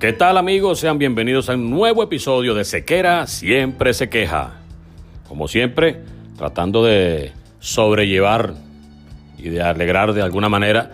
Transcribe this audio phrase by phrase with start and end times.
[0.00, 0.78] ¿Qué tal amigos?
[0.78, 4.60] Sean bienvenidos a un nuevo episodio de Sequera Siempre se queja.
[5.26, 6.04] Como siempre,
[6.36, 8.54] tratando de sobrellevar
[9.36, 10.92] y de alegrar de alguna manera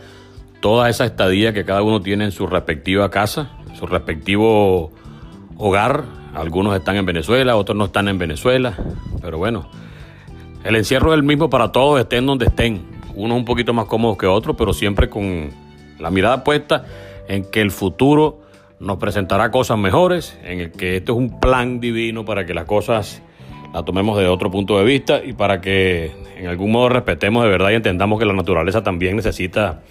[0.60, 4.90] toda esa estadía que cada uno tiene en su respectiva casa, en su respectivo
[5.58, 6.04] hogar.
[6.34, 8.74] Algunos están en Venezuela, otros no están en Venezuela,
[9.20, 9.68] pero bueno,
[10.64, 12.86] el encierro es el mismo para todos, estén donde estén.
[13.14, 15.50] Unos un poquito más cómodos que otros, pero siempre con
[15.98, 16.86] la mirada puesta
[17.28, 18.43] en que el futuro
[18.80, 22.64] nos presentará cosas mejores, en el que esto es un plan divino para que las
[22.64, 23.22] cosas
[23.72, 27.50] las tomemos de otro punto de vista y para que en algún modo respetemos de
[27.50, 29.82] verdad y entendamos que la naturaleza también necesita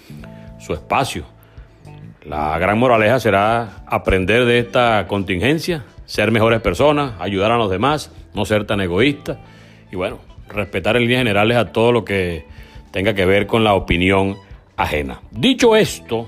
[0.58, 1.24] su espacio.
[2.24, 8.10] La gran moraleja será aprender de esta contingencia, ser mejores personas, ayudar a los demás,
[8.34, 9.36] no ser tan egoístas
[9.92, 12.46] y bueno, respetar en líneas generales a todo lo que
[12.90, 14.36] tenga que ver con la opinión
[14.76, 15.20] ajena.
[15.30, 16.26] Dicho esto,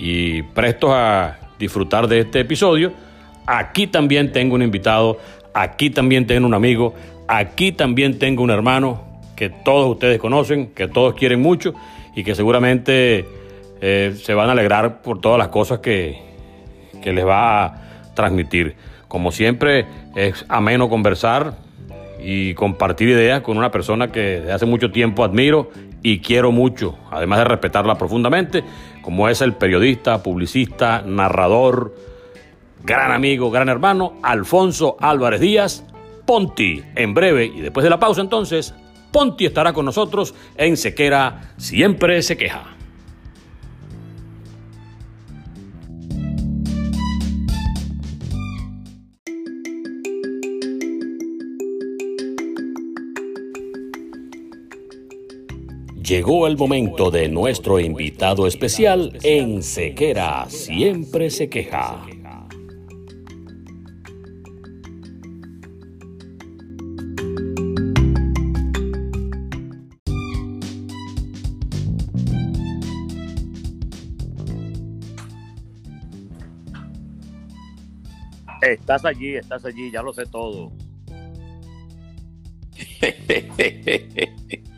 [0.00, 2.92] y prestos a disfrutar de este episodio,
[3.46, 5.18] aquí también tengo un invitado,
[5.52, 6.94] aquí también tengo un amigo,
[7.28, 9.02] aquí también tengo un hermano
[9.36, 11.74] que todos ustedes conocen, que todos quieren mucho
[12.16, 13.26] y que seguramente
[13.82, 16.18] eh, se van a alegrar por todas las cosas que,
[17.02, 17.74] que les va a
[18.14, 18.76] transmitir.
[19.06, 19.84] Como siempre,
[20.16, 21.56] es ameno conversar
[22.22, 25.70] y compartir ideas con una persona que desde hace mucho tiempo admiro
[26.02, 28.64] y quiero mucho, además de respetarla profundamente
[29.02, 31.94] como es el periodista, publicista, narrador,
[32.82, 35.84] gran amigo, gran hermano, Alfonso Álvarez Díaz,
[36.26, 36.82] Ponti.
[36.94, 38.74] En breve y después de la pausa entonces,
[39.10, 42.79] Ponti estará con nosotros en Sequera Siempre se queja.
[56.10, 62.04] Llegó el momento de nuestro invitado especial en Sequera Siempre se queja.
[78.60, 80.72] Estás allí, estás allí, ya lo sé todo.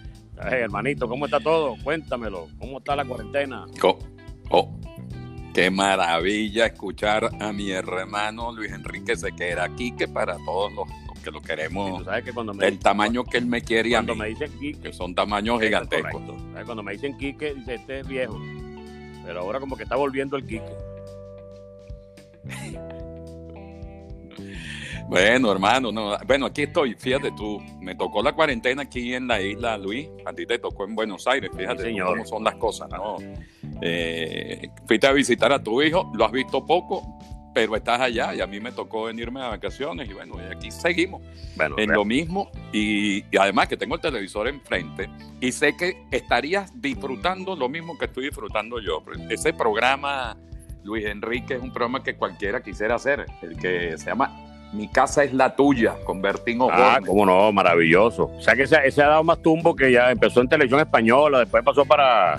[0.51, 1.77] hermanito, ¿cómo está todo?
[1.83, 2.49] Cuéntamelo.
[2.59, 3.67] ¿Cómo está la cuarentena?
[4.51, 4.79] Oh,
[5.55, 10.89] qué maravilla escuchar a mi hermano Luis Enrique Sequera aquí, que para todos los,
[11.23, 12.05] que lo queremos,
[12.61, 15.61] el tamaño que él me quiere y a mí, me dicen Quique, que son tamaños
[15.61, 16.23] gigantescos.
[16.65, 18.39] Cuando me dicen Quique, dice, este es viejo.
[19.25, 20.63] Pero ahora como que está volviendo el Quique.
[25.09, 29.41] Bueno, hermano, no, bueno, aquí estoy, fíjate tú, me tocó la cuarentena aquí en la
[29.41, 33.17] isla, Luis, a ti te tocó en Buenos Aires, fíjate cómo son las cosas, ¿no?
[33.83, 37.19] Eh, fuiste a visitar a tu hijo, lo has visto poco,
[37.55, 40.71] pero estás allá y a mí me tocó venirme a vacaciones y bueno, y aquí
[40.71, 41.23] seguimos
[41.77, 45.11] en lo mismo y, y, además que tengo el televisor enfrente
[45.41, 49.03] y sé que estarías disfrutando lo mismo que estoy disfrutando yo.
[49.29, 50.37] Ese programa,
[50.83, 55.23] Luis Enrique, es un programa que cualquiera quisiera hacer, el que se llama Mi casa
[55.23, 58.31] es la tuya, con Bertín Ah, cómo no, maravilloso.
[58.35, 61.63] O sea que ese, ha dado más tumbo que ya empezó en televisión española, después
[61.63, 62.37] pasó para,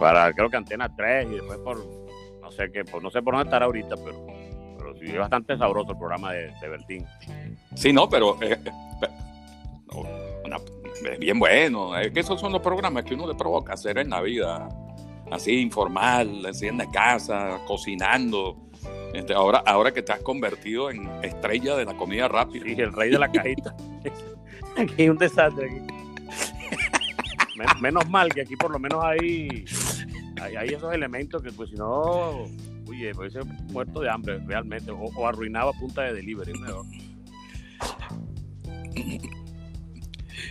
[0.00, 1.78] para creo que Antena 3 y después por,
[2.42, 4.26] no sé qué, por, no sé por dónde estará ahorita, pero,
[4.76, 7.06] pero sí es bastante sabroso el programa de, Bertín.
[7.74, 10.56] Sí, no, pero eh, eh,
[11.12, 11.96] es bien bueno.
[11.96, 14.68] Es que esos son los programas que uno le provoca hacer en la vida.
[15.30, 18.67] Así, informal, así en la casa, cocinando
[19.14, 22.64] este, ahora, ahora que te has convertido en estrella de la comida rápida.
[22.64, 23.74] Sí, el rey de la cajita.
[24.76, 25.82] aquí hay un desastre.
[27.80, 29.64] menos mal que aquí por lo menos hay,
[30.40, 32.44] hay, esos elementos que pues si no,
[32.88, 36.52] oye, puede ser muerto de hambre realmente, o, arruinaba a punta de delivery.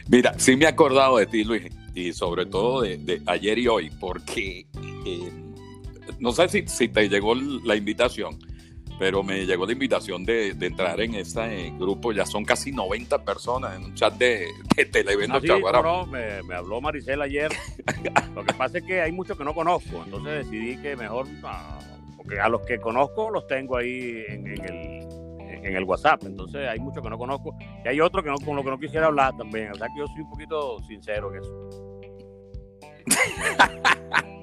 [0.09, 1.63] Mira, sí me he acordado de ti, Luis,
[1.93, 4.67] y sobre todo de, ayer y hoy, porque
[5.05, 5.46] eh,
[6.19, 8.37] no sé si, si, te llegó la invitación,
[8.99, 12.11] pero me llegó la invitación de, entrar en ese grupo.
[12.11, 17.25] Ya son casi 90 personas en un chat de, de Televendo ah, me, habló Maricela
[17.25, 17.51] ayer.
[18.35, 21.27] Lo que pasa es que hay muchos que no conozco, entonces decidí que mejor,
[22.15, 25.07] porque a los que conozco los tengo ahí en, el,
[25.39, 28.55] en el WhatsApp, entonces hay muchos que no conozco y hay otros que no, con
[28.55, 29.71] los que no quisiera hablar también.
[29.71, 31.69] O sea que yo soy un poquito sincero en eso.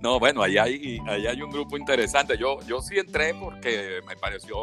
[0.00, 2.36] No, bueno, ahí hay, hay un grupo interesante.
[2.36, 4.56] Yo, yo sí entré porque me pareció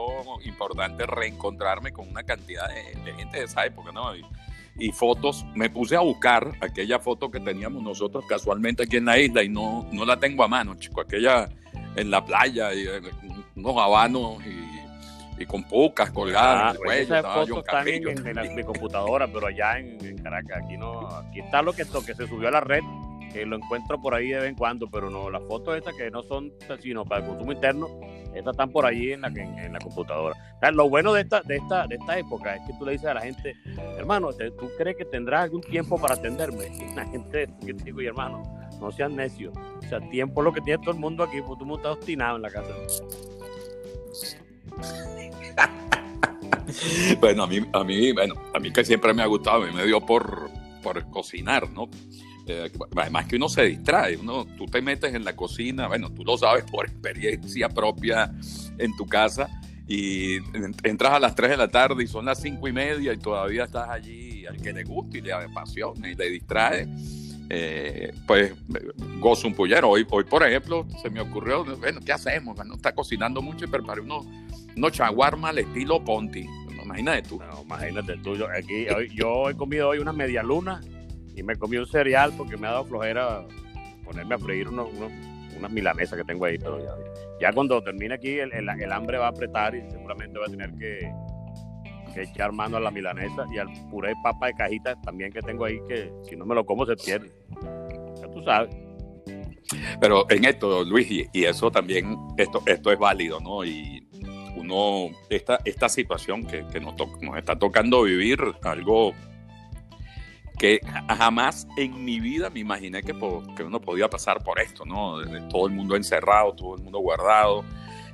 [0.45, 4.15] importante reencontrarme con una cantidad de, gente de esa época, ¿no?
[4.15, 9.19] Y, fotos, me puse a buscar aquella foto que teníamos nosotros casualmente aquí en la
[9.19, 11.47] isla y no, no la tengo a mano, chico, aquella
[11.95, 13.01] en la playa, y, eh,
[13.55, 16.73] unos habanos y, con pocas colgadas.
[16.73, 21.41] Ah, pues esas fotos están en, mi computadora, pero allá en, Caracas, aquí no, aquí
[21.41, 22.81] está lo que, lo que se subió a la red
[23.31, 26.09] que lo encuentro por ahí de vez en cuando, pero no, las fotos estas que
[26.11, 27.87] no son sino para el consumo interno,
[28.33, 30.35] estas están por ahí en la, en, la computadora.
[30.71, 33.13] lo bueno de esta, de, esta, de esta época es que tú le dices a
[33.13, 33.55] la gente,
[33.97, 36.71] hermano, ¿tú crees que tendrás algún tiempo para atenderme?
[36.95, 38.43] La gente, que digo, y hermano,
[38.79, 39.51] no seas necio.
[39.51, 41.93] O sea, tiempo es lo que tiene todo el mundo aquí, porque tú me estás
[41.93, 42.73] obstinado en la casa.
[47.19, 49.73] bueno, a mí, a mí, bueno, a mí que siempre me ha gustado, a mí
[49.73, 50.49] me dio por,
[50.81, 51.89] por cocinar, ¿no?
[52.45, 56.25] Eh, además que uno se distrae, uno, tú te metes en la cocina, bueno, tú
[56.25, 58.33] lo sabes por experiencia propia
[58.77, 59.49] en tu casa
[59.87, 60.37] y
[60.83, 63.63] entras a las 3 de la tarde y son las 5 y media y todavía
[63.63, 66.87] estás allí al que le gusta y le apasiona y le distrae,
[67.49, 68.53] eh, pues
[69.19, 69.89] gozo un pullero.
[69.89, 72.57] Hoy, hoy, por ejemplo, se me ocurrió, bueno, ¿qué hacemos?
[72.65, 74.25] No está cocinando mucho y preparé unos,
[74.75, 76.45] unos chaguarma al estilo Ponti.
[76.83, 77.39] Imagínate tú.
[77.63, 78.35] imagínate tú.
[78.35, 80.81] Yo, aquí, yo he comido hoy una media luna
[81.35, 83.45] y me comí un cereal porque me ha dado flojera
[84.03, 84.89] ponerme a freír unos,
[85.57, 86.57] unas milanesas que tengo ahí,
[87.39, 90.73] ya, cuando termine aquí el, el, hambre va a apretar y seguramente va a tener
[90.75, 91.11] que,
[92.13, 95.41] que, echar mano a la milanesa y al puré de papa de cajita también que
[95.41, 97.31] tengo ahí que si no me lo como se pierde.
[98.21, 98.75] Ya tú sabes.
[99.99, 103.65] Pero en esto, Luis, y, eso también, esto, esto es válido, ¿no?
[103.65, 104.07] Y
[104.55, 109.13] uno, esta, esta situación que, que nos, nos está tocando vivir, algo
[110.57, 115.19] que jamás en mi vida me imaginé que, uno podía pasar por esto, ¿no?
[115.49, 117.63] Todo el mundo encerrado, todo el mundo guardado,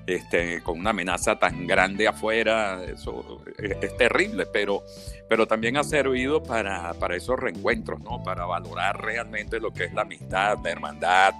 [0.07, 4.83] este, con una amenaza tan grande afuera, eso es, terrible, pero,
[5.27, 8.23] pero también ha servido para, para, esos reencuentros, ¿no?
[8.23, 11.33] Para valorar realmente lo que es la amistad, la hermandad,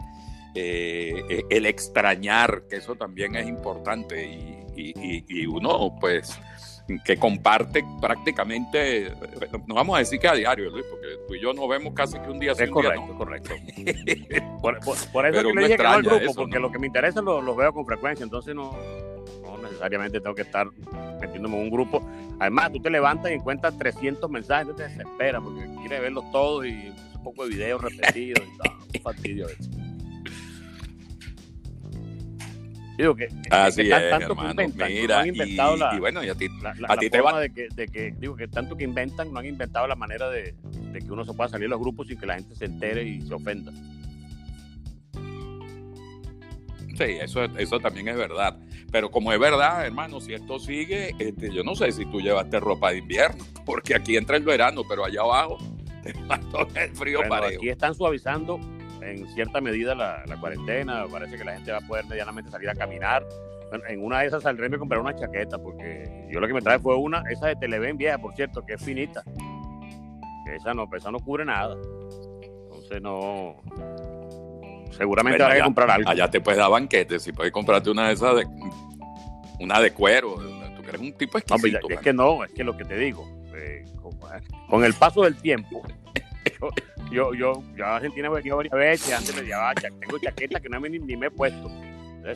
[0.54, 4.24] eh, el extrañar, que eso también es importante
[4.76, 6.40] y uno pues
[7.04, 9.12] que comparte prácticamente,
[9.68, 12.18] no vamos a decir que a diario, Luis, porque tú y yo nos vemos casi
[12.20, 13.54] que un día sin correcto, día, correcto.
[14.62, 14.80] por,
[15.12, 17.42] por, eso que le dije que no al grupo, porque lo que me interesa lo,
[17.42, 18.72] lo, veo con frecuencia, entonces no,
[19.44, 20.68] no necesariamente tengo que estar
[21.22, 22.02] metiéndome en un grupo.
[22.40, 26.94] Además, tú te levantas y encuentras 300 mensajes, te desesperas porque quieres verlos todos y
[27.16, 29.89] un poco de videos repetidos y todo, un fastidio eso.
[33.00, 34.66] Digo que, Así es, hermano.
[34.76, 36.50] Mira, y, bueno, y a ti,
[36.86, 37.40] a ti te va.
[37.40, 40.54] De que, de que, digo que tanto que inventan, no han inventado la manera de,
[40.92, 43.04] de, que uno se pueda salir de los grupos sin que la gente se entere
[43.04, 43.72] y se ofenda.
[46.98, 48.58] Sí, eso, eso también es verdad.
[48.92, 52.60] Pero como es verdad, hermano, si esto sigue, este, yo no sé si tú llevaste
[52.60, 55.58] ropa de invierno, porque aquí entra el verano, pero allá abajo
[56.04, 56.38] te va
[56.76, 58.60] el frío bueno, Aquí están suavizando
[59.02, 62.76] en cierta medida la, cuarentena, parece que la gente va a poder medianamente salir a
[62.76, 63.26] caminar.
[63.88, 66.80] en una de esas saldré a comprar una chaqueta, porque yo lo que me trae
[66.80, 69.24] fue una, esa de Televen vieja, por cierto, que es finita.
[70.56, 71.76] Esa no, esa no cubre nada.
[72.44, 73.56] Entonces no.
[74.92, 76.10] Seguramente habrá que comprar algo.
[76.10, 78.48] Allá te puedes dar banquetes, si puedes comprarte una de esas de
[79.60, 80.36] una de cuero.
[80.36, 81.90] Tú eres un tipo exquisito.
[81.90, 83.86] es que no, es que lo que te digo, eh,
[84.70, 85.84] con, el paso del tiempo,
[87.12, 90.70] yo, yo, yo, a Argentina voy aquí varias veces, antes me llevaba, tengo chaqueta que
[90.70, 91.70] no me, ni, me he puesto.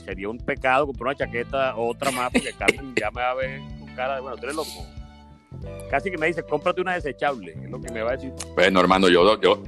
[0.06, 3.60] sería un pecado comprar una chaqueta, otra más, porque Carmen ya me va a ver
[3.80, 4.86] con cara de, bueno, tú eres loco.
[5.90, 8.34] Casi que me dice, cómprate una desechable, es lo que me va a decir.
[8.56, 9.64] Bueno, hermano, yo, yo,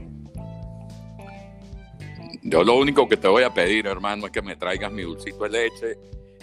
[2.44, 5.44] yo lo único que te voy a pedir, hermano, es que me traigas mi dulcito
[5.44, 5.98] de leche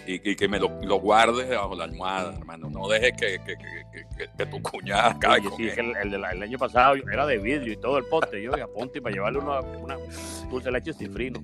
[0.05, 2.69] y, que me lo, lo, guardes debajo la almohada, hermano.
[2.69, 5.49] No dejes que, que, que, que tu cuñada caiga.
[5.57, 8.41] Sí, el, el, año pasado era de vidrio y todo el pote.
[8.41, 9.97] Yo, a Ponte para llevarle una, una
[10.49, 11.41] dulce de leche cifrino.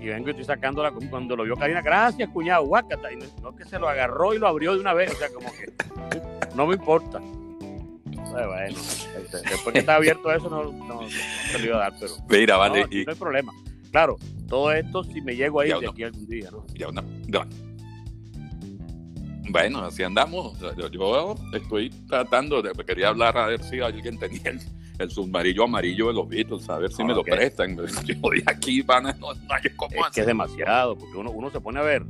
[0.00, 3.10] Y vengo y estoy sacándola cuando lo vio Karina, gracias, cuñado, guácata.
[3.12, 5.12] Y no que se lo agarró y lo abrió de una vez.
[5.12, 5.72] O sea, como que
[6.54, 7.20] no me importa.
[8.30, 11.08] Bueno, este, después que está abierto eso, no, no,
[11.52, 12.14] se lo iba a dar, pero.
[12.28, 12.82] Mira, vale.
[12.82, 13.52] No, no hay problema.
[13.92, 14.16] Claro,
[14.48, 16.66] todo esto si me llego a ir de aquí algún día, ¿no?
[16.74, 17.04] Ya una,
[19.48, 20.58] Bueno, así andamos.
[20.58, 22.72] Yo, estoy tratando de.
[22.84, 24.60] Quería hablar a ver si alguien tenía el,
[24.98, 27.76] el submarino amarillo de los Beatles, a ver si me lo prestan.
[28.04, 31.50] Yo de aquí van a, no, hay cómo es que es demasiado, porque uno, uno
[31.50, 32.04] se pone a ver.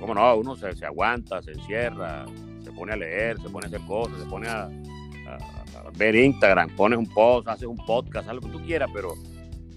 [0.00, 0.36] ¿Cómo no?
[0.36, 2.24] Uno se, se aguanta, se encierra,
[2.62, 6.70] se pone a leer, se pone a hacer cosas, se pone a, a ver Instagram,
[6.76, 9.14] pones un post, haces un podcast, haz lo que tú quieras, pero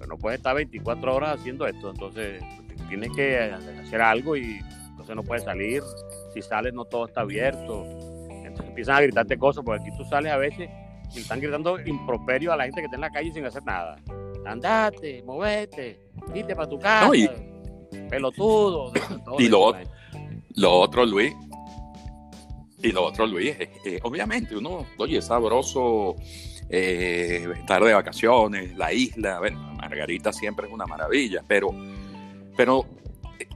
[0.07, 2.43] no puedes estar 24 horas haciendo esto, entonces
[2.89, 5.81] tienes que hacer algo y entonces no puedes salir,
[6.33, 7.85] si sales no todo está abierto,
[8.29, 10.69] entonces empiezan a gritarte cosas, porque aquí tú sales a veces
[11.13, 13.97] y están gritando improperio a la gente que está en la calle sin hacer nada.
[14.45, 15.99] Andate, movete,
[16.33, 17.11] vite para tu casa,
[18.09, 18.91] pelotudo.
[19.37, 19.73] y lo,
[20.55, 21.33] lo otro, Luis,
[22.83, 23.55] y lo otro, Luis,
[24.03, 26.15] obviamente uno, oye, sabroso
[26.69, 31.75] eh, estar de vacaciones, la isla, bueno, Margarita siempre es una maravilla, pero,
[32.57, 32.85] pero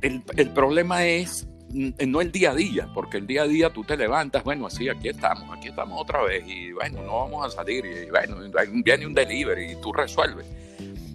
[0.02, 3.84] el, el problema es no el día a día, porque el día a día tú
[3.84, 7.50] te levantas, bueno, así, aquí estamos, aquí estamos otra vez, y bueno, no vamos a
[7.50, 8.38] salir, y bueno,
[8.84, 10.48] viene un delivery y tú resuelves.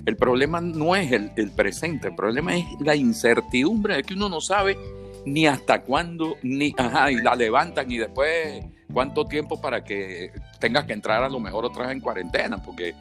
[0.04, 4.40] El problema no es el, presente, el problema es la incertidumbre de que uno no
[4.40, 4.76] sabe
[5.24, 10.84] ni hasta cuándo, ni, ajá, y la levantan y después cuánto tiempo para que tengas
[10.84, 12.94] que entrar a lo mejor otra vez en cuarentena, porque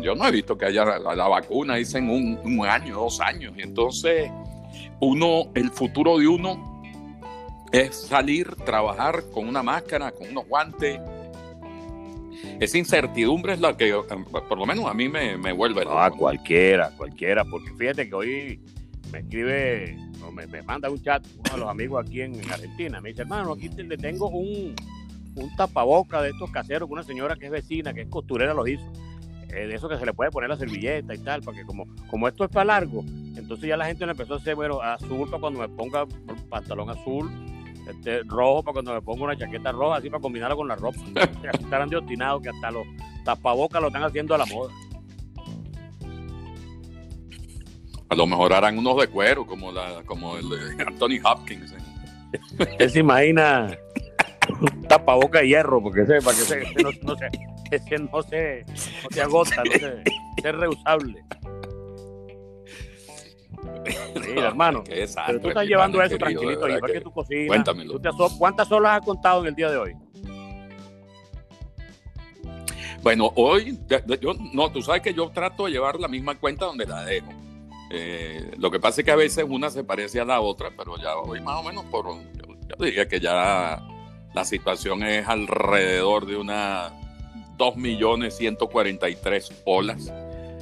[0.00, 3.62] yo no he visto que haya la, vacuna, dicen un, un, año, dos años, y
[3.62, 4.30] entonces
[5.00, 6.77] uno, el futuro de uno
[7.72, 11.00] es salir, trabajar con una máscara, con unos guantes.
[12.60, 13.94] Esa incertidumbre es la que,
[14.48, 15.84] por lo menos a mí me, me vuelve.
[15.88, 18.60] a cualquiera, cualquiera, porque fíjate que hoy
[19.12, 19.96] me escribe,
[20.32, 23.00] me, me, manda un chat uno de los amigos aquí en, Argentina.
[23.00, 24.74] Me dice, hermano, aquí te, le tengo un,
[25.34, 28.68] un tapaboca de estos caseros que una señora que es vecina, que es costurera, los
[28.68, 28.84] hizo.
[29.50, 31.86] Eh, de eso que se le puede poner la servilleta y tal, para que como,
[32.10, 33.02] como esto es para largo,
[33.34, 36.04] entonces ya la gente le empezó a hacer, bueno, azul para cuando me ponga
[36.50, 37.30] pantalón azul,
[37.88, 40.98] este, rojo para cuando me ponga una chaqueta roja, así para combinarla con la ropa.
[41.60, 42.86] Estarán de obstinados que hasta los
[43.24, 44.72] tapabocas lo están haciendo a la moda.
[48.10, 51.72] A lo mejor harán unos de cuero, como, la, como el de Anthony Hopkins.
[51.72, 52.38] ¿eh?
[52.78, 53.76] Él se imagina
[54.88, 57.28] tapaboca de hierro, porque ese, para que ese, no, no, se,
[57.70, 60.02] ese no, se, no se agota, no se,
[60.48, 61.24] es reusable.
[64.26, 67.48] Mira, hermano, pero tú estás llevando eso tranquilito ahí, para que tú cocinas.
[67.48, 68.00] Cuéntamelo.
[68.38, 69.96] ¿Cuántas horas has contado en el día de hoy?
[73.02, 73.78] Bueno, hoy,
[74.20, 77.28] yo, no, tú sabes que yo trato de llevar la misma cuenta donde la dejo.
[77.90, 80.96] Eh, lo que pasa es que a veces una se parece a la otra, pero
[80.98, 83.82] ya hoy más o menos por, yo, diría que ya
[84.34, 86.90] la situación es alrededor de una
[87.56, 90.12] 2.143.000 olas,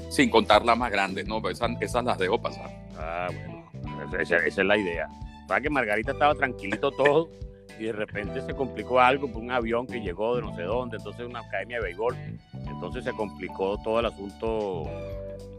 [0.08, 1.46] sin contar las más grandes, ¿no?
[1.48, 2.70] Esas, esas las dejo pasar.
[2.96, 5.08] Ah, bueno, esa, esa es la idea.
[5.48, 7.28] Para que Margarita estaba tranquilito todo
[7.78, 10.96] y de repente se complicó algo por un avión que llegó de no sé dónde,
[10.96, 12.16] entonces una academia de béisbol,
[12.66, 14.84] entonces se complicó todo el asunto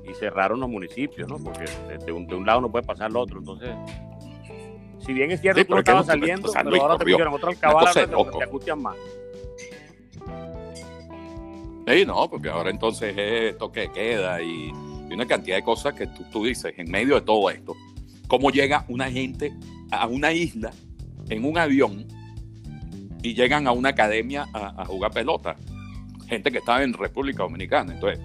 [0.09, 1.37] y cerraron los municipios, ¿no?
[1.37, 1.65] Porque
[2.05, 3.69] de un, de un lado no puede pasar al otro, entonces
[4.99, 8.43] si bien es cierto que no estaba saliendo, pero ahora te pusieron otra alcabala te
[8.43, 8.95] angustian más.
[11.87, 14.71] Sí, no, porque ahora entonces es toque queda y,
[15.09, 17.75] una cantidad de cosas que tú, tú, dices en medio de todo esto.
[18.27, 19.53] ¿Cómo llega una gente
[19.89, 20.71] a una isla
[21.29, 22.05] en un avión
[23.23, 25.55] y llegan a una academia a, jugar pelota?
[26.27, 27.93] Gente que estaba en República Dominicana.
[27.93, 28.19] Entonces,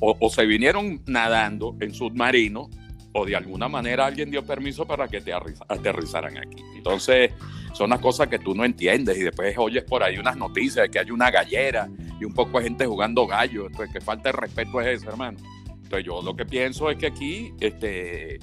[0.00, 2.68] o, o se vinieron nadando en submarino
[3.12, 6.64] o de alguna manera alguien dio permiso para que te aterrizaran aquí.
[6.76, 7.30] Entonces,
[7.74, 10.90] son las cosas que tú no entiendes y después oyes por ahí unas noticias de
[10.90, 11.88] que hay una gallera
[12.20, 13.66] y un poco de gente jugando gallo.
[13.66, 15.38] Entonces, que falta de respeto es eso, hermano.
[15.82, 18.38] Entonces, yo lo que pienso es que aquí, este,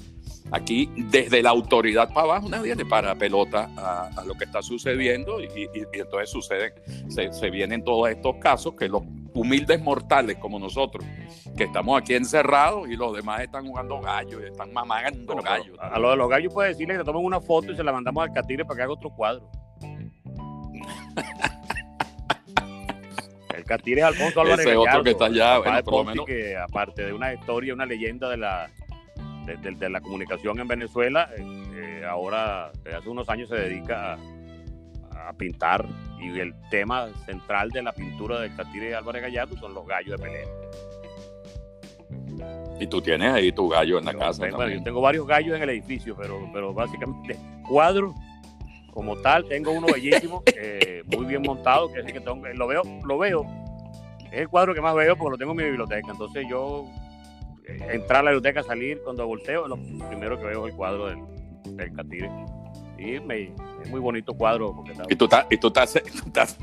[0.52, 5.40] aquí desde la autoridad para abajo nadie le para pelota a, lo que está sucediendo
[5.40, 5.48] y,
[5.92, 6.72] entonces suceden,
[7.08, 9.02] se, vienen todos estos casos que los
[9.34, 11.04] humildes mortales como nosotros,
[11.56, 15.78] que estamos aquí encerrados y los demás están jugando gallos, están mamando gallos.
[15.80, 18.22] A, lo de los gallos puede decirle que tomen una foto y se la mandamos
[18.24, 19.50] al Catire para que haga otro cuadro.
[23.56, 26.26] el Catire es Alfonso Álvarez Ese otro que está allá, por lo menos.
[26.26, 28.68] Que aparte de una historia, una leyenda de la
[29.46, 31.44] de, la comunicación en Venezuela, eh,
[31.74, 35.86] eh, ahora desde hace unos años se dedica a, pintar
[36.20, 40.20] y el tema central de la pintura de Catire y Álvarez Gallardo son los gallos
[40.20, 40.44] de Pelé.
[42.80, 44.48] Y tú tienes ahí tu gallo en la casa.
[44.50, 48.14] bueno, yo tengo varios gallos en el edificio, pero, pero básicamente cuadros
[48.92, 52.82] como tal, tengo uno bellísimo, eh, muy bien montado, que es que tengo, lo veo,
[53.04, 53.46] lo veo,
[54.32, 56.10] es el cuadro que más veo porque lo tengo en mi biblioteca.
[56.10, 56.86] Entonces yo
[57.66, 59.76] entrar a la biblioteca, salir, cuando volteo, lo
[60.08, 61.18] primero que veo es el cuadro del,
[61.76, 62.30] del Catire.
[62.98, 63.52] Y me,
[63.82, 64.74] es muy bonito cuadro.
[64.74, 66.58] Porque ¿Y tú estás, y tú estás, tú estás,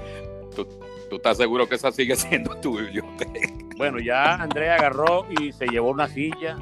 [0.56, 3.54] tú, estás seguro que esa sigue siendo tu biblioteca?
[3.78, 6.58] Bueno, ya Andrea agarró y se llevó una silla.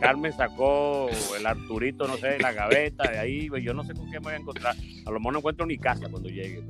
[0.00, 4.10] Carmen sacó el Arturito, no sé, la gaveta, de ahí, pues, yo no sé con
[4.10, 4.74] qué me voy a encontrar.
[5.04, 6.62] A lo mejor no encuentro ni casa cuando llegue.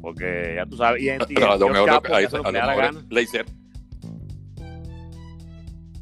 [0.00, 3.22] porque ya tú sabes, y, en, y a lo mejor, ahí, a lo mejor le
[3.22, 3.52] hicieron,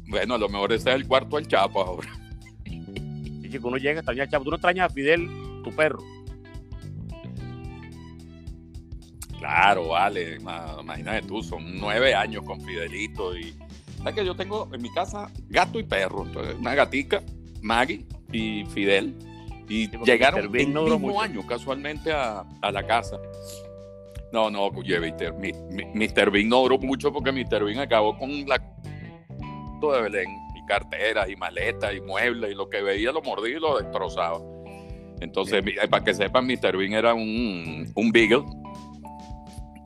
[0.07, 2.09] bueno, a lo mejor ese es el cuarto del Chapo ahora.
[3.41, 4.43] Sí, chico, uno llega, extraña al Chapo.
[4.43, 5.29] Tú no extrañas a Fidel,
[5.63, 5.99] tu perro.
[9.39, 10.35] Claro, vale.
[10.35, 13.37] Imagínate tú, son nueve años con Fidelito.
[13.37, 13.55] Y
[13.97, 16.25] sabes que yo tengo en mi casa gato y perro.
[16.25, 17.23] Entonces, una gatica,
[17.61, 19.15] Maggie y Fidel.
[19.69, 23.17] Y llegaron el mismo año casualmente a, la casa.
[24.31, 26.31] No, no, Mr.
[26.31, 27.63] Bean no duró mucho porque Mr.
[27.63, 28.61] Bean acabó con la
[29.79, 33.59] de Belén, y carteras, y maletas, y muebles, y lo que veía lo mordía y
[33.59, 34.39] lo destrozaba.
[35.19, 36.77] Entonces, para que sepan, Mr.
[36.77, 38.43] Bean era un, un Beagle,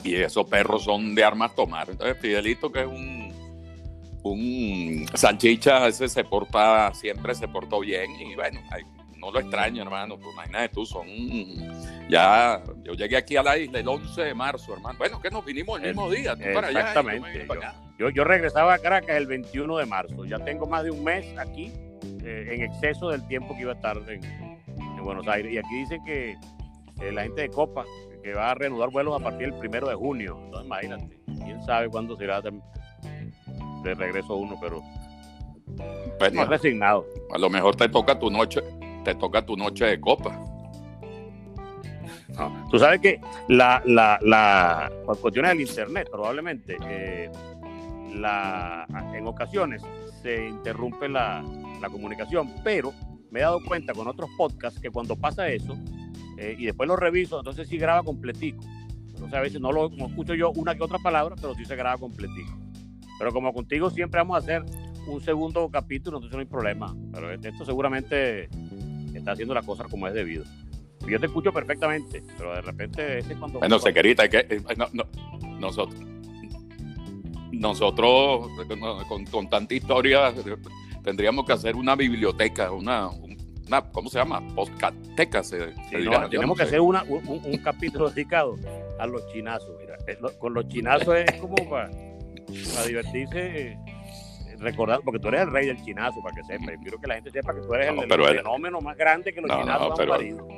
[0.04, 1.90] y esos perros son de armas tomar.
[1.90, 3.32] Entonces, Fidelito, que es un,
[4.22, 8.60] un salchicha, ese se porta, siempre se portó bien, y bueno,
[9.22, 10.18] no lo extraño, hermano.
[10.18, 11.06] Pues imagínate tú, son.
[12.08, 14.98] Ya, yo llegué aquí a la isla el 11 de marzo, hermano.
[14.98, 16.80] Bueno, que nos vinimos el mismo día, tú para allá.
[16.80, 17.46] Exactamente.
[17.98, 20.24] Yo, yo, regresaba a Caracas el 21 de marzo.
[20.24, 21.72] Ya tengo más de un mes aquí,
[22.24, 25.52] eh, en exceso del tiempo que iba a estar en, en Buenos Aires.
[25.52, 26.36] Y aquí dicen que
[27.00, 27.84] eh, la gente de Copa,
[28.24, 30.38] que va a reanudar vuelos a partir del primero de junio.
[30.44, 32.50] Entonces, imagínate, quién sabe cuándo será de,
[33.84, 34.82] de regreso uno, pero.
[36.18, 37.06] Pues, resignado.
[37.32, 38.60] A lo mejor te toca tu noche,
[39.04, 40.38] te toca tu noche de copa.
[42.70, 47.30] tú sabes que la, la, la, por cuestiones del internet, probablemente, eh,
[48.14, 49.82] la, en ocasiones
[50.22, 51.44] se interrumpe la,
[51.80, 52.92] la, comunicación, pero
[53.30, 55.76] me he dado cuenta con otros podcasts que cuando pasa eso,
[56.38, 58.64] eh, y después lo reviso, entonces sí graba completico.
[59.08, 61.98] Entonces a veces no lo escucho yo una que otra palabra, pero sí se graba
[61.98, 62.58] completico.
[63.18, 64.64] Pero como contigo siempre vamos a hacer
[65.06, 66.94] un segundo capítulo, entonces no hay problema.
[67.12, 68.48] Pero esto seguramente
[69.18, 70.44] está haciendo las cosas como es debido.
[71.06, 73.58] Yo te escucho perfectamente, pero de repente ese cuando...
[73.58, 74.62] Bueno, sequerita, que, eh,
[75.58, 76.00] nosotros,
[77.50, 78.48] nosotros
[79.30, 80.32] con, tanta historia
[81.02, 84.42] tendríamos que hacer una biblioteca, una, una ¿cómo se llama?
[84.54, 85.42] Postcateca.
[86.30, 88.56] tenemos que hacer una, un, capítulo dedicado
[88.98, 89.70] a los chinazos.
[89.80, 89.96] Mira,
[90.38, 93.76] con los chinazos es como para, para divertirse
[94.62, 96.72] recordar, porque tú eres el rey del chinazo, para que sepa.
[96.82, 99.90] quiero que la gente sepa que tú eres el, fenómeno más grande que los chinazos
[99.90, 100.12] han pero...
[100.12, 100.48] parido.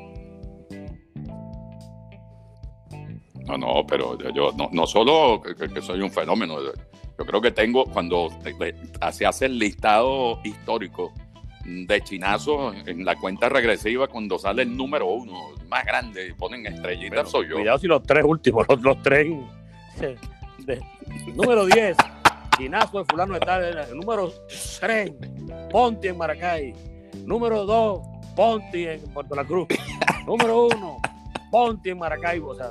[3.47, 7.85] No, no, pero yo no, no solo que, soy un fenómeno, yo creo que tengo,
[7.85, 8.31] cuando
[9.13, 11.13] se hace el listado histórico
[11.65, 16.67] de chinazos en la cuenta regresiva, cuando sale el número uno más grande y ponen
[16.67, 17.57] estrellitas, soy yo.
[17.57, 19.29] Cuidado si los tres últimos, los, los tres.
[20.59, 20.81] De,
[21.35, 21.97] número 10.
[22.57, 23.97] Chinazo de fulano de tal.
[23.97, 24.33] Número
[24.81, 25.13] 3,
[25.71, 26.75] Ponti en Maracay.
[27.25, 28.01] Número 2,
[28.37, 29.69] Ponti en Puerto La Cruz.
[30.27, 30.99] Número 1,
[31.51, 32.51] Ponti en Maracaibo.
[32.51, 32.71] O sea,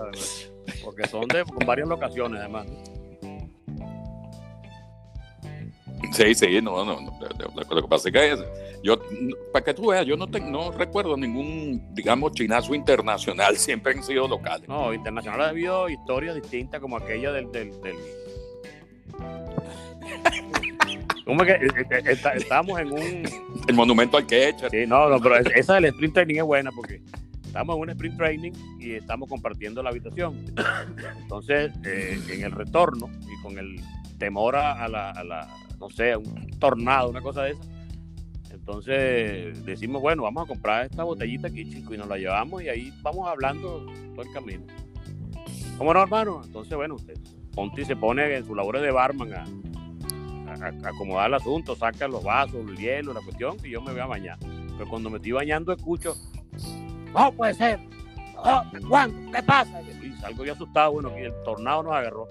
[0.83, 2.67] porque son de con varias locaciones además.
[6.11, 7.19] Sí, sí, no, no, no,
[7.71, 8.37] Lo que pasa es que
[8.83, 8.99] yo,
[9.51, 14.27] para que tú veas, yo no, no recuerdo ningún, digamos, chinazo internacional, siempre han sido
[14.27, 14.67] locales.
[14.67, 17.71] No, internacional ha habido historias distintas como aquella del, del
[21.25, 23.23] ¿Cómo que eh, eh, eh, estamos en un.
[23.67, 24.69] El monumento al que echa.
[24.69, 27.01] Sí, no, no, pero esa del sprint training es buena porque
[27.45, 30.45] estamos en un sprint training y estamos compartiendo la habitación.
[31.21, 33.79] Entonces, en el retorno y con el
[34.17, 35.47] temor a la, a la,
[35.79, 37.61] no sé, un tornado, una cosa de esa,
[38.51, 42.69] Entonces decimos, bueno, vamos a comprar esta botellita aquí, chico, y nos la llevamos y
[42.69, 44.63] ahí vamos hablando todo el camino.
[45.77, 46.41] ¿Cómo no, hermano?
[46.43, 47.17] Entonces, bueno, usted,
[47.53, 49.45] Ponti se pone en su labor de barman a,
[50.87, 54.05] acomodar el asunto, saca los vasos, el hielo, la cuestión, y yo me voy a
[54.05, 54.37] bañar.
[54.39, 56.15] Pero cuando me estoy bañando escucho,
[57.13, 57.79] no puede ser,
[58.87, 59.81] Juan, ¿qué pasa?
[59.81, 62.27] Y salgo yo asustado, bueno, que el tornado nos agarró.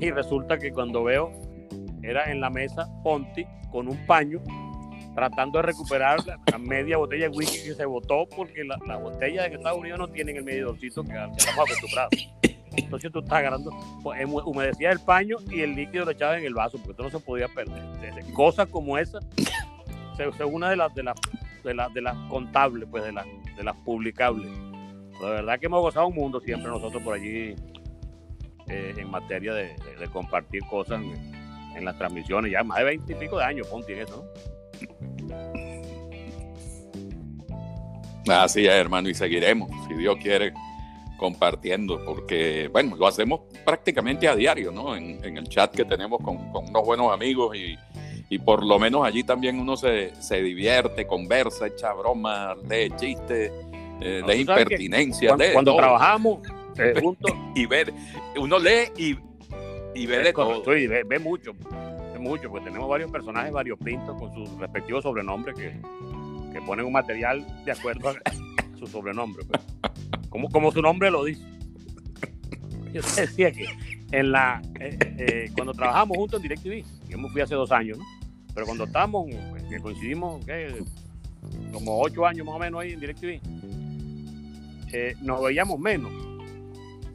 [0.00, 1.32] Y resulta que cuando veo,
[2.02, 4.40] era en la mesa Ponti con un paño
[5.14, 9.48] tratando de recuperar la, media botella de whisky que se botó porque las la botellas
[9.48, 12.10] de Estados Unidos no tienen el medidorcito que, que estamos acostumbrados.
[12.76, 13.70] Entonces tú estás agarrando,
[14.02, 17.10] pues, humedecías el paño y el líquido lo echabas en el vaso porque esto no
[17.10, 17.82] se podía perder.
[18.34, 19.18] Cosas como esa,
[20.18, 21.16] es una de las de las
[21.62, 24.50] de las de las contables, pues de las de las publicables.
[25.20, 27.54] la verdad que hemos gozado un mundo siempre nosotros por allí
[28.68, 29.76] eh, en materia de,
[30.12, 33.98] compartir cosas en, las transmisiones, ya más de 20 y pico de años, Ponti, en
[34.00, 34.24] eso,
[38.28, 40.52] Así es, hermano, y seguiremos, si Dios quiere,
[41.16, 44.96] compartiendo, porque, bueno, lo hacemos prácticamente a diario, ¿no?
[44.96, 49.58] En, el chat que tenemos con, unos buenos amigos y, por lo menos allí también
[49.58, 53.50] uno se, divierte, conversa, echa bromas, lee chistes,
[54.00, 55.36] eh, lee impertinencias.
[55.52, 56.40] Cuando, trabajamos
[56.78, 57.32] eh, juntos.
[57.54, 57.92] y ver,
[58.38, 59.16] uno lee y,
[59.94, 60.62] y ve de todo.
[60.64, 61.54] ve, mucho,
[62.12, 65.72] ve mucho, pues tenemos varios personajes varios pintos con sus respectivos sobrenombres que,
[66.52, 68.14] que ponen un material de acuerdo a
[68.78, 69.44] su sobrenombre.
[69.44, 69.62] Pues
[70.36, 71.42] como, como su nombre lo dice.
[72.92, 73.66] Yo te decía que
[74.12, 77.96] en la, eh, eh, cuando trabajamos juntos en DirecTV, yo me fui hace dos años,
[77.98, 78.04] ¿no?
[78.54, 80.44] Pero cuando estábamos, pues, que coincidimos,
[81.72, 83.40] como ocho años más o menos ahí en DirecTV,
[84.92, 86.12] eh, nos veíamos menos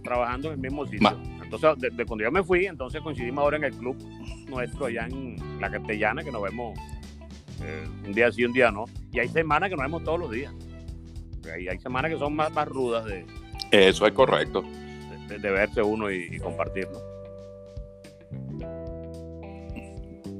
[0.03, 1.15] trabajando en el mismo sitio.
[1.43, 3.97] Entonces, desde cuando yo me fui, entonces coincidimos ahora en el club
[4.47, 6.77] nuestro allá en La Castellana, que nos vemos
[8.03, 8.85] un día sí, un día no.
[9.11, 10.51] Y hay semanas que nos vemos todos los días.
[11.53, 13.25] Hay, hay semanas que son más, más rudas de...
[13.71, 14.63] Eso es correcto.
[15.27, 16.99] De, verse uno y, compartirlo.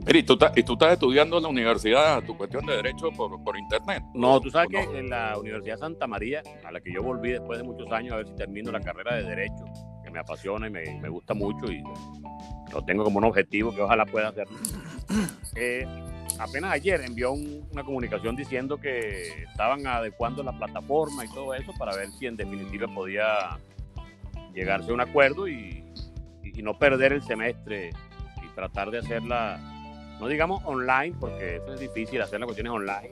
[0.06, 3.42] Mira, ¿y tú, ¿y tú estás estudiando en la universidad tu cuestión de derecho por,
[3.44, 4.04] por internet?
[4.14, 7.60] No, tú sabes que en la Universidad Santa María, a la que yo volví después
[7.60, 9.64] de muchos años a ver si termino la carrera de derecho,
[10.04, 11.82] que me apasiona y me, me gusta mucho y
[12.74, 14.48] lo tengo como un objetivo que ojalá pueda hacer.
[15.56, 15.86] Eh,
[16.42, 21.96] apenas ayer envió una comunicación diciendo que estaban adecuando la plataforma y todo eso para
[21.96, 23.60] ver si en definitiva podía
[24.54, 25.78] llegarse a un acuerdo y,
[26.62, 27.90] no perder el semestre
[28.44, 29.58] y tratar de hacerla,
[30.20, 33.10] no digamos online, porque eso es difícil hacer las cuestiones online,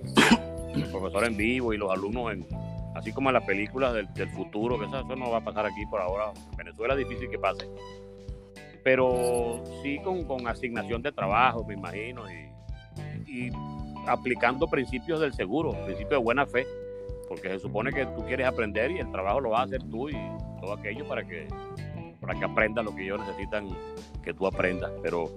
[0.76, 2.46] el profesor en vivo y los alumnos en,
[2.94, 6.00] así como en las películas del, futuro, que eso, no va a pasar aquí por
[6.00, 6.32] ahora.
[6.52, 7.68] En Venezuela es difícil que pase.
[8.84, 12.50] Pero sí con, con asignación de trabajo, me imagino, y,
[13.30, 13.52] y
[14.08, 16.66] aplicando principios del seguro, principios de buena fe,
[17.28, 20.10] porque se supone que tú quieres aprender y el trabajo lo vas a hacer tú
[20.10, 20.18] y
[20.60, 21.48] todo aquello para que,
[22.20, 23.68] para que aprendas lo que ellos necesitan
[24.24, 24.92] que tú aprendas.
[25.04, 25.30] Pero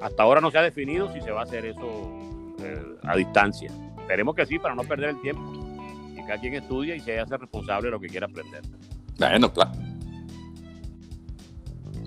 [0.00, 2.18] hasta ahora no se ha definido si se va a hacer eso
[2.62, 3.70] eh, a distancia.
[3.98, 5.42] Esperemos que sí, para no perder el tiempo.
[6.14, 8.62] Y cada quien estudia y se hace responsable de lo que quiera aprender.
[9.18, 9.72] Bueno, claro.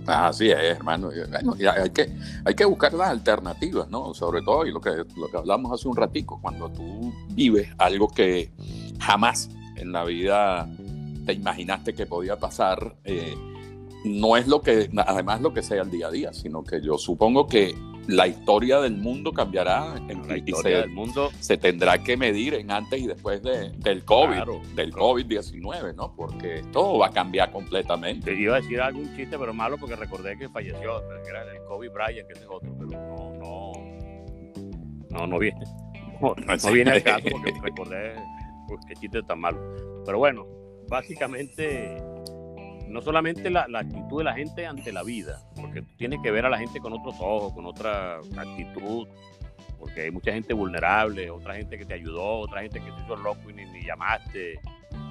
[0.06, 1.10] Así es, hermano.
[1.30, 2.14] Bueno, hay, que,
[2.44, 4.14] hay que buscar las alternativas, ¿no?
[4.14, 8.08] Sobre todo, y lo que, lo que hablamos hace un ratico, cuando tú vives algo
[8.08, 8.52] que
[9.00, 10.70] jamás en la vida
[11.26, 13.36] te imaginaste que podía pasar, eh,
[14.06, 16.98] no es lo que, además lo que sea el día a día, sino que yo
[16.98, 17.74] supongo que
[18.08, 22.72] la historia del mundo cambiará en, la historia del mundo se tendrá que medir en
[22.72, 26.14] antes y después de, del COVID, del COVID-19, ¿no?
[26.16, 28.34] Porque todo va a cambiar completamente.
[28.34, 31.90] Te iba a decir algún chiste, pero malo porque recordé que falleció, era el Kobe
[31.90, 33.72] Bryant, que es otro, pero no, no,
[35.10, 35.66] no, no viene.
[36.22, 38.16] No, no viene al caso porque recordé
[38.68, 39.60] pues, qué chiste tan malo.
[40.06, 40.46] Pero bueno,
[40.90, 41.98] básicamente
[42.94, 46.46] no solamente la, actitud de la gente ante la vida, porque tú tienes que ver
[46.46, 49.08] a la gente con otros ojos, con otra actitud,
[49.80, 53.16] porque hay mucha gente vulnerable, otra gente que te ayudó, otra gente que te hizo
[53.16, 54.60] loco y ni, llamaste.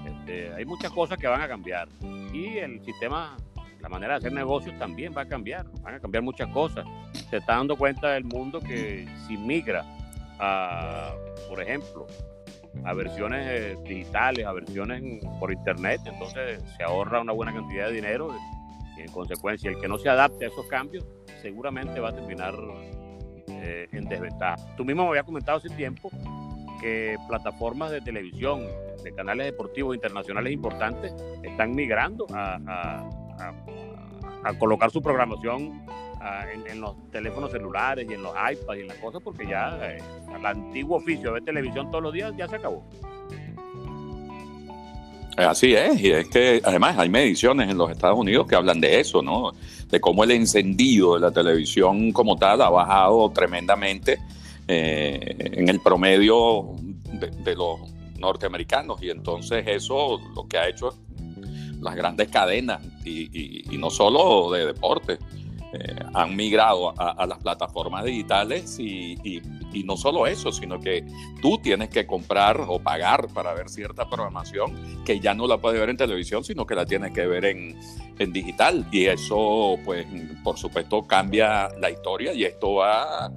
[0.06, 1.88] Este, hay muchas cosas que van a cambiar.
[2.32, 3.36] Y el sistema,
[3.80, 6.86] la manera de hacer negocios también va a cambiar, van a cambiar muchas cosas.
[7.30, 9.84] Se está dando cuenta del mundo que si migra
[10.38, 11.12] a,
[11.48, 12.06] por ejemplo,
[12.84, 15.02] a versiones eh, digitales, a versiones
[15.38, 18.34] por internet, entonces se ahorra una buena cantidad de dinero
[18.96, 21.06] y en consecuencia el que no se adapte a esos cambios
[21.40, 22.54] seguramente va a terminar
[23.48, 24.56] eh, en desventaja.
[24.76, 26.10] Tú mismo me habías comentado hace tiempo
[26.80, 28.66] que plataformas de televisión,
[29.02, 32.58] de canales deportivos internacionales importantes están migrando a,
[34.44, 35.86] a, colocar su programación
[36.66, 39.98] en, los teléfonos celulares y en los iPads y en las cosas, porque ya eh,
[40.36, 42.84] el antiguo oficio de ver televisión todos los días ya se acabó.
[45.36, 49.00] Así es, y es que además hay mediciones en los Estados Unidos que hablan de
[49.00, 49.52] eso, ¿no?
[49.88, 54.18] De cómo el encendido de la televisión como tal ha bajado tremendamente
[54.68, 56.76] eh, en el promedio
[57.12, 57.80] de, los
[58.18, 60.94] norteamericanos y entonces eso lo que ha hecho
[61.80, 65.18] las grandes cadenas y, no solo de deporte
[65.72, 69.40] eh, han migrado a, las plataformas digitales y,
[69.84, 71.04] no solo eso, sino que
[71.40, 75.80] tú tienes que comprar o pagar para ver cierta programación que ya no la puedes
[75.80, 77.78] ver en televisión, sino que la tienes que ver en,
[78.18, 78.86] en digital.
[78.92, 80.06] Y eso, pues,
[80.44, 83.32] por supuesto, cambia la historia y esto va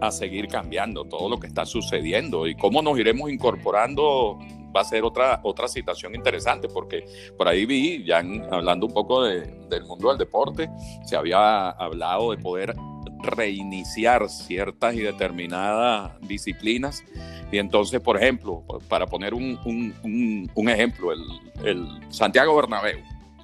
[0.00, 4.38] a seguir cambiando todo lo que está sucediendo y cómo nos iremos incorporando
[4.78, 7.04] va a ser otra, otra situación interesante porque
[7.36, 8.18] por ahí vi, ya
[8.50, 10.70] hablando un poco del mundo del deporte,
[11.04, 12.76] se había hablado de poder
[13.20, 17.04] reiniciar ciertas y determinadas disciplinas.
[17.50, 21.22] Y entonces, por ejemplo, para poner un, un, un, ejemplo, el,
[21.64, 22.98] el, Santiago Bernabéu,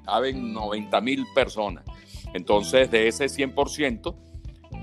[0.04, 1.84] caben 90 mil personas.
[2.34, 4.14] Entonces, de ese 100%,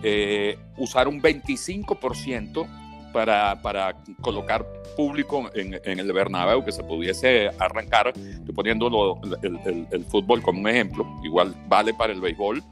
[0.04, 2.81] eh, usar un 25%
[3.12, 10.06] para, para colocar público en, el Bernabéu que se pudiese arrancar, estoy poniendo el, el,
[10.06, 12.64] fútbol como un ejemplo, igual vale para el béisbol,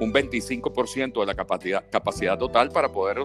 [0.00, 3.18] un 25% de la capacidad, capacidad total para poder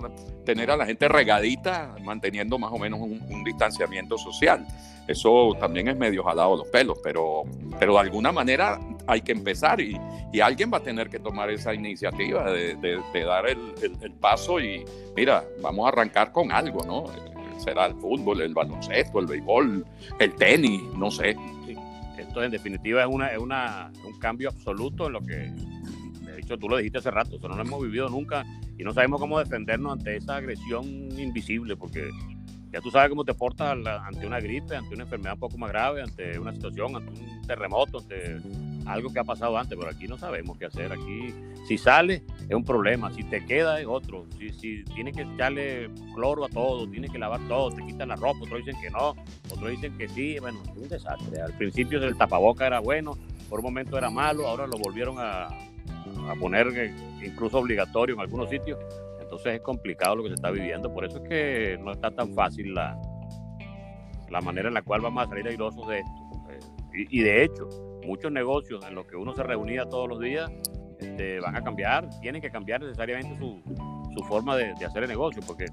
[0.45, 4.65] tener a la gente regadita, manteniendo más o menos un, distanciamiento social.
[5.07, 7.43] Eso también es medio jalado los pelos, pero,
[7.79, 10.00] pero de alguna manera hay que empezar y,
[10.42, 13.60] alguien va a tener que tomar esa iniciativa de, de, dar el,
[14.20, 14.84] paso y
[15.16, 17.06] mira, vamos a arrancar con algo, ¿no?
[17.60, 19.86] Será el fútbol, el baloncesto, el béisbol,
[20.20, 21.36] el tenis, no sé.
[22.18, 25.52] Esto en definitiva es, una, es una, un cambio absoluto en lo que
[26.42, 28.46] hecho, tú lo dijiste hace rato, eso no lo hemos vivido nunca
[28.78, 30.86] y no sabemos cómo defendernos ante esa agresión
[31.18, 32.10] invisible, porque
[32.71, 35.71] ya tú sabes cómo te portas ante una gripe, ante una enfermedad un poco más
[35.71, 38.38] grave, ante una situación, ante un terremoto, ante
[38.86, 40.91] algo que ha pasado antes, pero aquí no sabemos qué hacer.
[40.91, 41.34] Aquí,
[41.67, 44.25] si sale, es un problema, si te queda, es otro.
[44.38, 48.15] Si, si tienes que echarle cloro a todo, tienes que lavar todo, te quitan la
[48.15, 49.15] ropa, otros dicen que no,
[49.51, 51.41] otros dicen que sí, bueno, es un desastre.
[51.41, 53.17] Al principio el tapaboca era bueno,
[53.49, 58.49] por un momento era malo, ahora lo volvieron a, a poner incluso obligatorio en algunos
[58.49, 58.79] sitios.
[59.32, 60.94] Entonces es complicado lo que se está viviendo.
[60.94, 63.00] Por eso es que no está tan fácil la,
[64.30, 66.12] la manera en la cual vamos a salir airosos de esto.
[66.50, 67.70] Eh, y, de hecho,
[68.06, 70.52] muchos negocios en los que uno se reunía todos los días
[71.00, 73.62] este, van a cambiar, tienen que cambiar necesariamente su,
[74.13, 75.67] su forma de, hacer el negocio, porque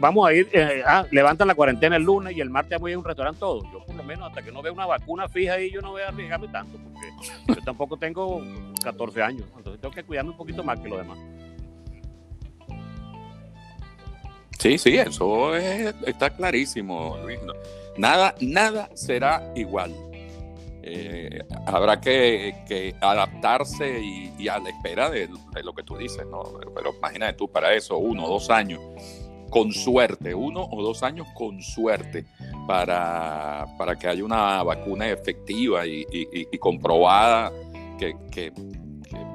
[0.00, 2.92] vamos a ir, eh, ah, levantan la cuarentena el lunes y el martes voy a
[2.92, 3.62] ir a un restaurante todo.
[3.72, 6.02] Yo por lo menos hasta que no vea una vacuna fija ahí, yo no voy
[6.02, 7.08] a arriesgarme tanto, porque
[7.46, 8.42] yo tampoco tengo
[8.82, 11.18] 14 años, entonces tengo que cuidarme un poquito más que los demás.
[14.62, 17.40] Sí, sí, eso está clarísimo, Luis.
[17.96, 19.92] Nada, nada será igual.
[20.84, 25.28] Eh, habrá que, adaptarse y, a la espera de,
[25.64, 26.44] lo que tú dices, ¿no?
[26.76, 28.78] Pero, imagínate tú para eso, uno o dos años,
[29.50, 32.24] con suerte, uno o dos años con suerte,
[32.68, 36.06] para, para que haya una vacuna efectiva y,
[36.60, 37.50] comprobada
[37.98, 38.52] que,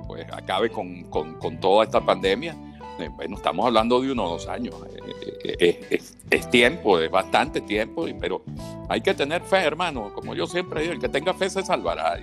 [0.08, 2.56] pues acabe con, con toda esta pandemia
[3.16, 4.76] bueno, estamos hablando de unos dos años.
[5.44, 8.44] Eh, eh, es, tiempo, es bastante tiempo, pero
[8.90, 10.14] hay que tener fe, hermano.
[10.14, 12.20] Como yo siempre digo, el que tenga fe se salvará.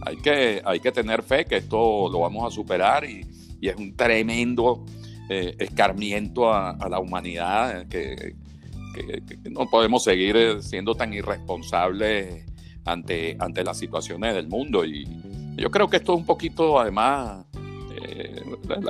[0.00, 3.26] hay, que, hay que tener fe que esto lo vamos a superar y,
[3.60, 4.84] es un tremendo
[5.28, 8.34] escarmiento a, la humanidad que,
[9.48, 12.44] no podemos seguir siendo tan irresponsables
[12.84, 14.84] ante, ante las situaciones del mundo.
[14.84, 15.06] Y
[15.56, 17.44] yo creo que esto es un poquito, además,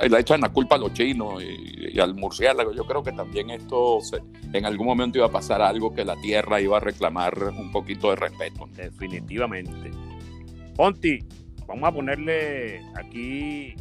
[0.09, 2.73] le echan la culpa a los chinos y, al murciélago.
[2.73, 3.99] Yo creo que también esto
[4.51, 8.09] en algún momento iba a pasar algo que la tierra iba a reclamar un poquito
[8.09, 8.67] de respeto.
[8.75, 9.91] Definitivamente.
[10.75, 11.19] Ponti,
[11.67, 13.75] vamos a ponerle aquí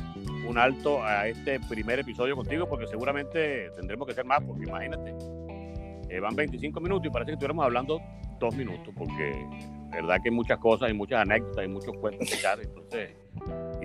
[0.46, 5.14] un alto a este primer episodio contigo porque seguramente tendremos que hacer más porque imagínate,
[6.10, 8.00] eh, van 25 minutos y parece que estuviéramos hablando
[8.38, 9.46] dos minutos porque
[9.90, 13.21] verdad que hay muchas cosas, hay muchas anécdotas, hay muchos cuentos que echar, entonces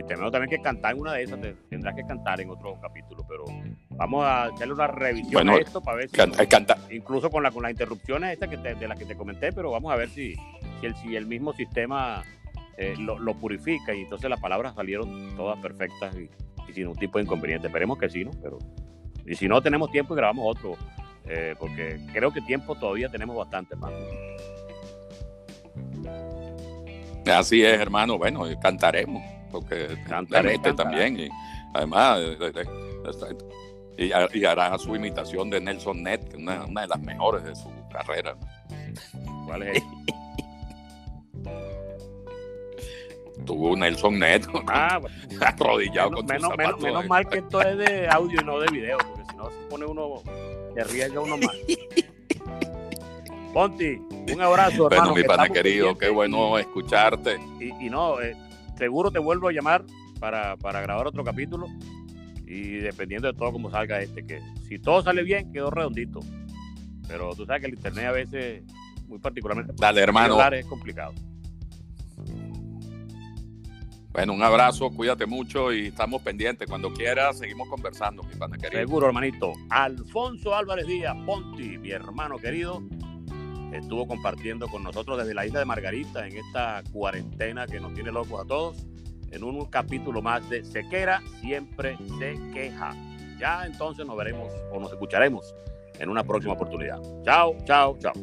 [0.08, 1.40] y tenemos también que cantar en una de esas,
[1.70, 3.46] tendrás que cantar en otro capítulo, pero
[3.92, 7.72] vamos a hacerle una revisión a esto para ver si, incluso con, la, con las
[7.72, 10.36] interrupciones estas que de las que te comenté, pero vamos a ver si,
[10.80, 12.24] si, el, si el mismo sistema
[12.78, 16.30] eh, lo, purifica y entonces las palabras salieron todas perfectas y,
[16.74, 17.68] sin un tipo de inconveniente.
[17.68, 18.32] Esperemos que sí, ¿no?
[18.42, 18.60] Pero,
[19.26, 20.78] y si no tenemos tiempo y grabamos otro,
[21.26, 23.92] eh, porque creo que tiempo todavía tenemos bastante más.
[27.26, 28.18] Así es, hermano.
[28.18, 31.20] Bueno, cantaremos, porque cantaremos también.
[31.20, 31.30] Y
[31.74, 32.20] además,
[33.98, 38.36] y, hará su imitación de Nelson Net, una, una de las mejores de su carrera.
[39.46, 39.84] ¿Cuál es?
[43.48, 45.00] tuvo Nelson Net ah,
[45.42, 48.98] arrodillado con menos, menos, menos, mal que esto es de audio y no de video,
[49.00, 50.22] porque si no se pone uno,
[50.76, 51.56] se arriesga uno más.
[53.54, 53.96] Ponti,
[54.34, 55.12] un abrazo, hermano.
[55.12, 57.40] Bueno, mi pana querido, qué bueno escucharte.
[57.60, 58.36] Y, no, eh,
[58.78, 59.84] seguro te vuelvo a llamar
[60.20, 61.68] para, para grabar otro capítulo
[62.46, 66.20] y dependiendo de todo cómo salga este, que si todo sale bien, quedó redondito.
[67.08, 68.64] Pero tú sabes que el internet a veces,
[69.08, 70.40] muy particularmente, Dale, hermano.
[70.54, 71.14] es complicado.
[74.12, 76.68] Bueno, un abrazo, cuídate mucho y estamos pendientes.
[76.68, 78.82] Cuando quieras, seguimos conversando, mi pana querido.
[78.82, 79.54] Seguro, hermanito.
[79.70, 82.82] Alfonso Álvarez Díaz Ponti, mi hermano querido,
[83.78, 88.12] estuvo compartiendo con nosotros desde la isla de Margarita en esta cuarentena que nos tiene
[88.12, 88.86] locos a todos,
[89.32, 92.94] en un capítulo más de Sequera siempre se queja.
[93.40, 95.54] Ya entonces nos veremos o nos escucharemos
[96.00, 97.00] en una próxima oportunidad.
[97.24, 98.14] Chao, chao, chao.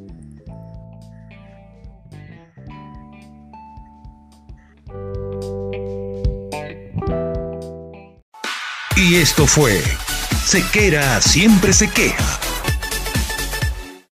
[8.97, 9.81] Y esto fue
[10.45, 12.44] Sequera siempre se queja